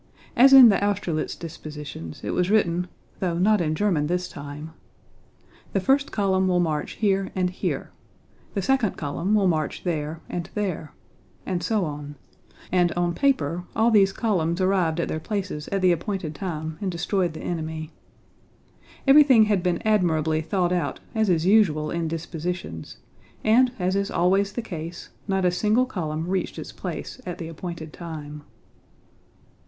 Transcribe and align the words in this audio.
As 0.35 0.51
in 0.51 0.69
the 0.69 0.83
Austerlitz 0.83 1.35
dispositions, 1.35 2.21
it 2.23 2.31
was 2.31 2.49
written—though 2.49 3.37
not 3.37 3.61
in 3.61 3.75
German 3.75 4.07
this 4.07 4.27
time: 4.27 4.71
"The 5.73 5.79
First 5.79 6.11
Column 6.11 6.47
will 6.47 6.59
march 6.59 6.93
here 6.93 7.29
and 7.35 7.51
here," 7.51 7.91
"the 8.55 8.63
Second 8.63 8.97
Column 8.97 9.35
will 9.35 9.47
march 9.47 9.83
there 9.83 10.19
and 10.27 10.49
there," 10.55 10.95
and 11.45 11.61
so 11.61 11.85
on; 11.85 12.15
and 12.71 12.91
on 12.93 13.13
paper, 13.13 13.65
all 13.75 13.91
these 13.91 14.11
columns 14.11 14.59
arrived 14.59 14.99
at 14.99 15.07
their 15.07 15.19
places 15.19 15.67
at 15.67 15.83
the 15.83 15.91
appointed 15.91 16.33
time 16.33 16.79
and 16.81 16.91
destroyed 16.91 17.33
the 17.33 17.41
enemy. 17.43 17.91
Everything 19.05 19.43
had 19.43 19.61
been 19.61 19.83
admirably 19.85 20.41
thought 20.41 20.71
out 20.73 20.99
as 21.13 21.29
is 21.29 21.45
usual 21.45 21.91
in 21.91 22.07
dispositions, 22.07 22.97
and 23.43 23.71
as 23.77 23.95
is 23.95 24.09
always 24.09 24.53
the 24.53 24.63
case, 24.63 25.09
not 25.27 25.45
a 25.45 25.51
single 25.51 25.85
column 25.85 26.27
reached 26.27 26.57
its 26.57 26.71
place 26.71 27.21
at 27.23 27.37
the 27.37 27.47
appointed 27.47 27.93
time. 27.93 28.41